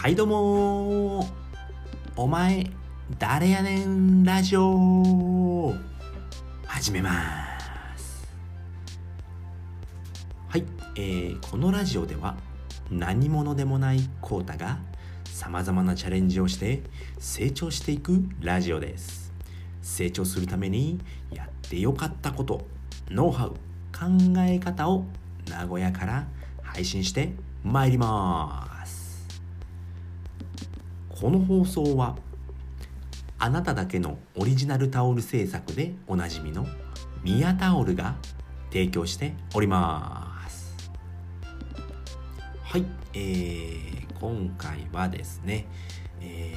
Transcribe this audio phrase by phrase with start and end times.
[0.00, 1.28] はいどうも
[2.14, 2.70] お前
[3.18, 5.74] 誰やねんラジオ
[6.64, 7.10] 始めま
[7.98, 8.32] す。
[10.46, 10.64] はい、
[10.94, 12.36] えー、このラジオでは
[12.92, 14.78] 何者でもないコータが
[15.24, 16.84] さまざまなチャレンジをして
[17.18, 19.32] 成長していくラジオです。
[19.82, 21.00] 成長するために
[21.32, 22.64] やってよかったこと
[23.10, 23.50] ノウハウ
[23.92, 24.06] 考
[24.46, 25.06] え方を
[25.50, 26.28] 名古屋から
[26.62, 27.32] 配信して
[27.64, 28.67] まいります。
[31.20, 32.16] この放送は
[33.40, 36.64] あなただけのオリジナルタオル制作でおなじみの
[37.24, 38.14] ミヤタオルが
[38.70, 40.90] 提供しております
[42.62, 45.66] はい、えー、今回はですね、
[46.20, 46.54] え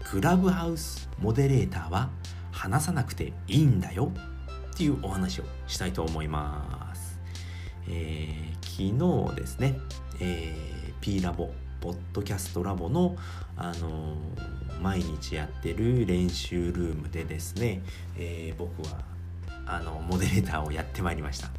[0.00, 2.10] ー、クラブハウスモデレーターは
[2.50, 4.10] 話さなくていいんだよ
[4.72, 7.20] っていうお話をしたいと思います。
[7.88, 9.78] えー、昨日ですね、
[10.20, 13.16] えー、P ラボポッドキャストラボの、
[13.56, 14.16] あの、
[14.80, 17.82] 毎日やってる練習ルームでですね、
[18.16, 18.98] えー、僕は
[19.66, 21.50] あのモデレーターをやってまいりました。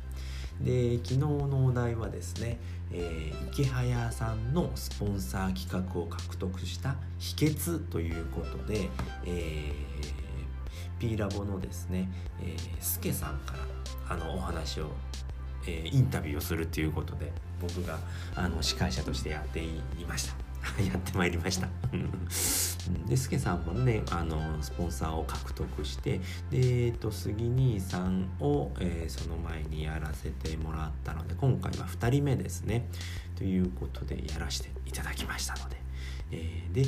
[0.59, 2.59] で昨日のお題はですね、
[2.91, 8.89] えー、池早さんのスポンサー企画を獲得した秘訣ということで、
[9.25, 10.21] えー
[11.01, 12.07] P ラボのですね、
[12.43, 13.53] えー、スケさんか
[14.07, 14.91] らあのお話を、
[15.67, 17.31] えー、インタビューをするっていうことで
[17.61, 17.99] 僕が
[18.35, 19.71] あの司会者としてやってい
[20.07, 20.51] ました。
[20.81, 21.67] やってまいりました
[23.07, 32.87] で、スケさんもね、あの、スポンサーを獲得して、で、えっと、杉兄さんを、えー、その前にやらせてもらったので、今回は2人目ですね。
[33.35, 35.77] ということで、やらせていただきましたので。
[36.31, 36.85] えー、で、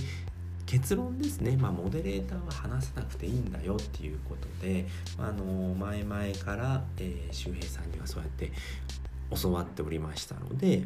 [0.74, 4.88] 結論ですね、まあ、モデレーターは話さなくていいんだよっていうことで、
[5.20, 8.52] あの前々から、えー、周平さんにはそうやって
[9.40, 10.84] 教わっておりましたので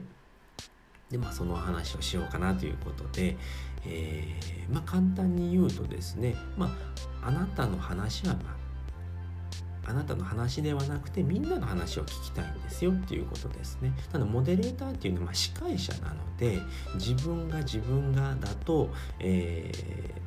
[1.10, 3.38] で、まあ、その話をしようかなということで、
[3.86, 6.76] えー、まあ、簡単に言うとですね、ま
[7.22, 8.57] あ、あなたの話は、ま
[9.88, 13.94] あ、なたの話ではなくてみんなの話を聞きたいんですよっていうことですね。
[14.12, 16.60] ただモデレーターっていうのはま司会者なので
[16.96, 18.90] 自分が自分がだと、
[19.20, 20.27] えー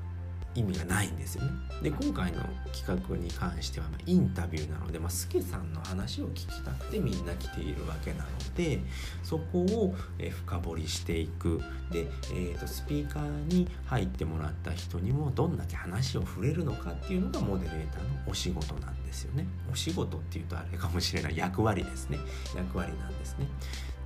[0.54, 1.50] 意味がないんですよね。
[1.82, 2.40] で今回の
[2.72, 8.80] 企画に関しては、インタビューなので、まあ、スケさんの話を聞きたくてみんな来ているわけなので
[9.22, 11.60] そこを、深掘りしていく
[11.90, 19.46] で、えーと、スピーカーに入ってもらった人にもどんだけ話を触れるのかっていうのがモデレーターのお仕事なんですよね。
[19.72, 22.18] お仕事っていうとあれかもしれない役割ですね
[22.56, 23.46] 役割なんですね。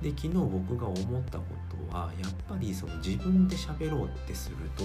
[0.01, 1.45] で昨日僕が思ったこ
[1.89, 4.83] とはやっぱりその自分で喋ろうってすると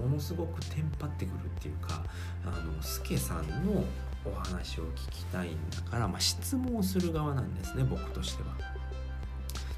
[0.00, 2.02] ものすごくテンパってくるっていうか
[2.44, 3.84] あのスケさんの
[4.24, 8.80] お話を聞きたいんだから、まあ、質問する側なんですね僕としては。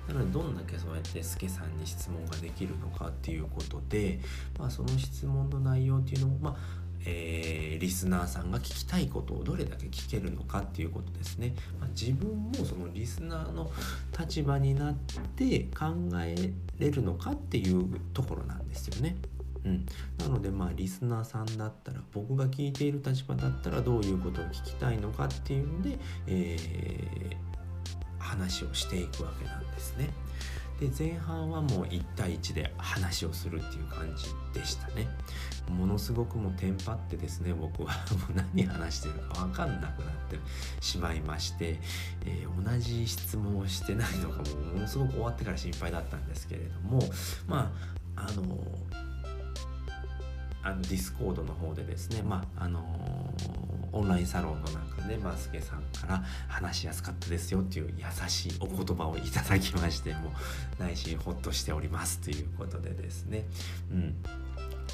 [0.09, 4.19] なのでどんだけそうやってスケさんに質問ができるのかっていうことで、
[4.59, 6.57] まあ、その質問の内容っていうのも、まあ、
[7.05, 13.71] えー、リスナーさんが聞きたいことをどれだけ聞けるのかっていうことですね、まあ、自分もそのリスナーの
[14.19, 14.95] 立場になっ
[15.37, 15.87] て考
[16.17, 19.17] えれるのかっていうところなんですよね。
[19.65, 19.87] うん、
[20.19, 27.37] なのでまあリスナーさんだったら僕が聞いている立場だったらどういうことを聞きたいのかっていうので、えー、
[28.19, 30.11] 話をしていくわけなんですね。
[30.83, 35.07] で前半はもう1対1で話をするっていう感じでしたね。
[35.71, 40.39] ものすごくもうテンパってですね僕は もう何話してるか分かんなくなって
[40.81, 41.79] しまいまして、
[42.27, 47.01] えー、同じ質問をしてないのかもものすごく終わってから心配だったんですけれども
[47.47, 47.73] ま
[48.17, 48.43] ああの
[50.65, 53.33] あのディスコードの方でですねまああの
[53.93, 60.31] オンラインサロンの中でマスケさんから話しやすかったですよっていう優しいお言葉をいただきましても
[60.79, 63.45] う内心ほっとしておりますということでですね。
[63.91, 64.15] うん。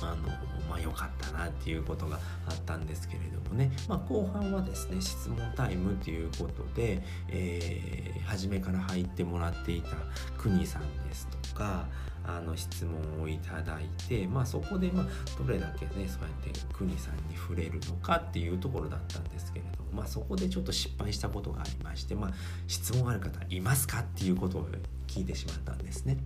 [0.02, 0.28] あの
[0.68, 9.96] まあ良かったなっていうことがあったんですけれどもね、まあ、後半はですね質問タイムということで、えー、初めから入ってもらっていた
[10.36, 11.86] 国さんですとか
[12.28, 15.06] あの質問をいただいて、まあ、そこでま
[15.38, 19.67] どれだけねそうやって国さんに触れるのかっていうところだったんですけれども、
[19.98, 22.30] まあ、そこでちょっと失敗したことがありまして、まあ、
[22.68, 24.68] 質問ある方いますかっていうことを
[25.08, 26.18] 聞いてしまったんですね。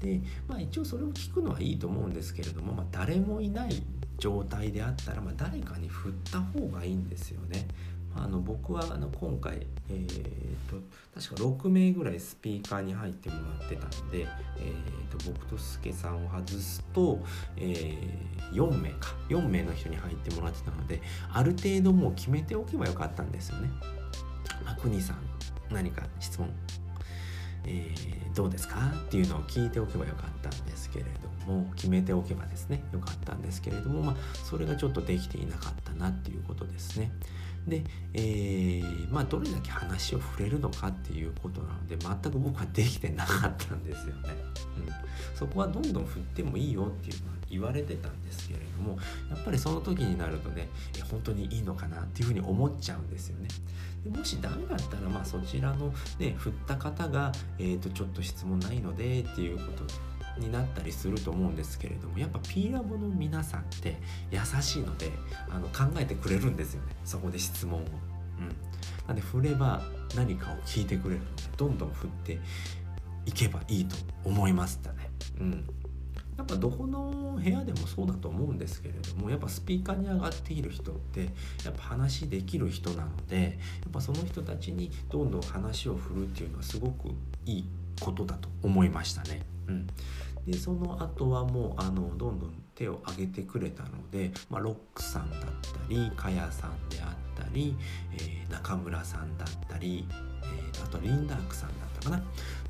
[0.00, 3.82] で、まあ、一応それを聞くのはいいと思うんですけれども、まあ、誰もいない
[4.18, 7.66] 状態であったら、まあ、誰かに振った方がいいんですよね。
[8.14, 10.49] あの僕はあの今回、えー、
[11.20, 14.26] 確か6名ぐらいスピーカーに入ってもらってたんで、
[14.56, 17.18] えーと、僕とすけさんを外すと、
[17.58, 23.68] えー、4名か4名の人に入ってもらってたのである程度もう決めておけばよかったんですよね。
[24.64, 25.18] まあ、国さん
[25.70, 26.50] 何か質問
[27.66, 31.04] えー、どうですかっていうのを聞いておけばよかったんですけれ
[31.46, 37.12] ども決めておけばですねよかったんですけれども、まあ、それがちょっとできていなかったなっていうことですね。
[37.66, 37.82] で、
[38.14, 44.30] えー、まあ、どれだけ話を触れるのかっていうことなので全く僕はできてなかったんですよね。
[44.78, 48.96] うん、そこはどんどん振ってもいいよっていうのは言われてたんですけれども
[49.28, 53.48] やっぱりその時になるとねえ本当にいいのかなっていうふうに思っちゃうんですよね。
[54.04, 59.84] でもしダメだったらまあそちらのね振った方が、えー、とちょっと質問ないのでっていうこと
[60.40, 63.96] になったりすると思うんですけれどもやっぱ P ラボの皆さんって
[64.30, 65.12] 優しいので
[65.48, 67.84] あの考えてくれるんですよねそこで質問を。
[68.40, 68.56] うん、
[69.06, 69.82] なんで振れば
[70.16, 72.38] 何かを聞いてくれるのでどんどん振って
[73.26, 75.10] いけばいいと思いましたね。
[75.40, 75.64] うん
[76.40, 81.24] やっぱどこの部屋でもそうだと思うんですけれどもやっぱスピーカーに上がっている人って
[81.66, 83.50] やっぱ話できる人なのでや
[83.88, 87.08] っぱその人たちにどんどん話を振るっていうのはすごく
[87.44, 87.64] いい
[88.00, 89.42] ことだと思いましたね。
[89.68, 89.86] うん、
[90.46, 95.48] でその後はもうあのどんどん手を挙げてくれたので、まあ、ロックさんだった
[95.88, 97.76] りかやさんであったり、
[98.14, 100.06] えー、中村さんだったり、
[100.42, 102.22] えー、あとリンダークさんだったかな、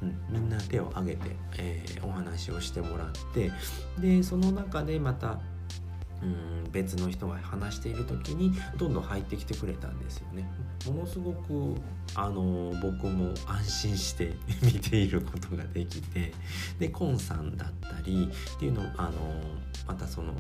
[0.03, 3.53] うん、みんな手を挙げて、えー、お話をしてもらって
[4.01, 5.39] でその中でまた
[6.23, 10.49] うん別の人が話している時にどんどん入ってきてくれたんですよね。
[10.87, 11.77] ものすごく
[12.15, 16.33] あの僕も安心して 見ていることができて
[16.79, 19.13] でコンさんだったりっていうのあの
[19.87, 20.35] またその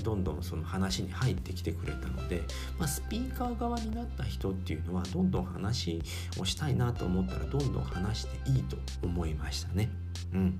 [0.00, 2.42] どんどんその話に入ってきてくれたので、
[2.78, 6.00] まあ、スピーカー側になった人っていうのはどんどん話
[6.38, 9.90] をしたいなと思ったらどんどん話していいと思いましたね。
[10.32, 10.58] うん、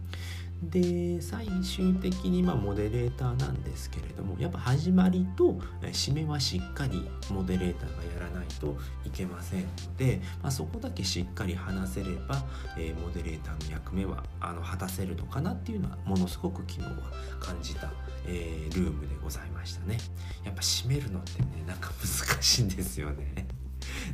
[0.63, 9.67] で最終的にまあモデレーターなんですけれどもやっぱ始まりと締めはしっかりモデレーターがやらないといけませんの
[9.97, 12.45] で、まあ、そこだけしっかり話せれば、
[12.79, 16.97] えー、モデレーターの役目はあの果たせるのかなっていうのはものすごく昨日は
[17.41, 17.91] 感じた、
[18.27, 19.99] えー、ルームでございましたね。
[20.45, 23.62] やっぱ締めるのってねなんか難しいんですよね。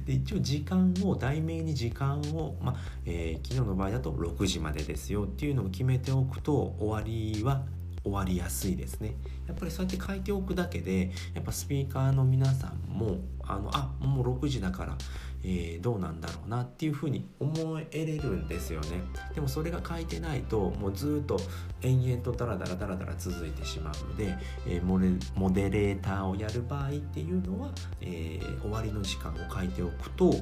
[0.08, 7.60] で一応時間を題名に時間を、まあえー、昨日の場合だと6時までですよっていうのを決めておくと終わりは
[8.08, 9.14] 終わりやすいですね。
[9.46, 14.96] やっぱりそうやって書いておくだけでやっぱスピーカーの皆さんもあのあもう6時だから
[15.44, 19.02] えー、どうなんだろうなっていうふうに思えれるんですよね。
[19.34, 21.38] でもそれが書いてないともうずっと
[21.80, 24.98] 延々とダラダラダラダラ続いてしまうので、えー、モ
[25.36, 27.70] モデレーターをやる場合っていうのは、
[28.00, 30.34] えー、終わりの時間を書いておくと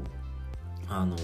[0.89, 1.17] あの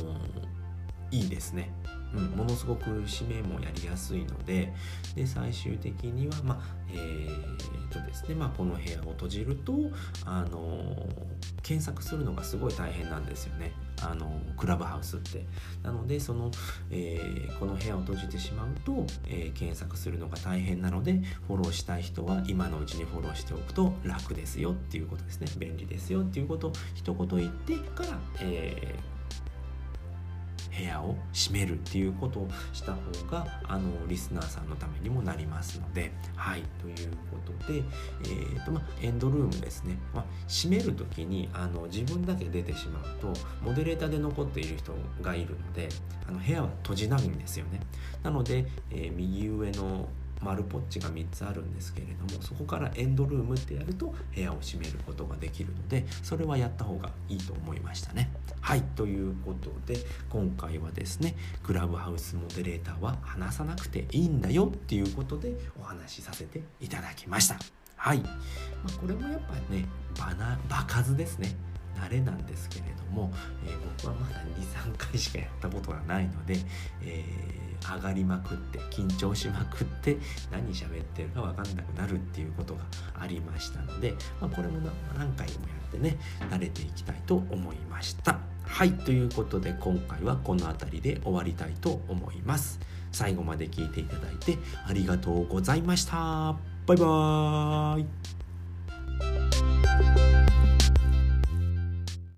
[1.11, 1.73] いいですね。
[2.15, 4.73] うん、ものすごく指名もやりやすいので
[5.15, 6.59] で最終的には、まあ
[6.93, 9.75] えーとですねまあ、この部屋を閉じると、
[10.25, 11.07] あの
[11.63, 13.73] 検索するのがすごい大変なんですよね。
[14.01, 15.45] あのクラブハウスって。
[15.83, 16.51] なのでその、
[16.91, 25.49] えー、この部屋を閉じてしまうと、えー、検索するのが大変なのでフォローしたい人は今のうちにフォローしておくと楽ですよっていうことですね。
[25.59, 29.12] 便利ですよっていうことを一言言ってから、えー
[30.77, 33.01] 部屋を閉めるっていうことをした方
[33.31, 36.13] があのリスナーさんのためにもなりますので。
[36.37, 36.63] はい。
[36.81, 43.33] ということで、えーとまエンドルームですね、ま、閉める時にあの自分だけ出てしまうと
[43.63, 45.89] モデレーターで残っている人がいるので
[46.27, 47.81] あの部屋は閉じないんですよね。
[48.23, 50.09] なので、えー、右上の
[50.43, 58.31] 丸ポッチが3つあるんですけれどもそこからエンドルームってやると部屋を閉めることができるのでそれはやった方がいいと思いましたね。
[58.61, 59.99] はいということで
[60.31, 67.59] 今回はですねクラブハウスモデレーターは話さなくていいんだよっていうことでお話しさせていただきました。
[67.97, 68.31] はい、ま
[68.89, 69.87] あ、これもやっぱね
[70.69, 71.55] 場数ですね
[71.97, 73.33] 慣れなんですけれども、
[73.67, 76.57] えー、僕はまだ23回しかやったことがないので、
[77.03, 80.17] えー、上がりまくって緊張しまくって
[80.51, 82.81] 何喋ってるか分かんなくなるっていうことが
[83.19, 84.81] ありましたので、まあ、これも
[85.17, 85.59] 何回もや
[85.89, 86.19] ってね
[86.51, 88.39] 慣れていきたいと思いました。
[88.65, 92.81] はいということで今回はこの辺りで終わりたいと思います。
[93.13, 96.57] 最後まで聞いていただいてありがとうございました。
[96.87, 98.42] バイバーイ